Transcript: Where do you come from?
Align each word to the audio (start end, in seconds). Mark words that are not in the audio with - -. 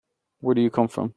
Where 0.41 0.55
do 0.55 0.61
you 0.61 0.71
come 0.71 0.87
from? 0.87 1.09